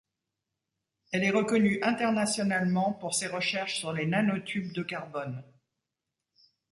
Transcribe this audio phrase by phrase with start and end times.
[1.11, 5.43] Elle est reconnue internationalement pour ses recherches sur les nanotubes de carbone.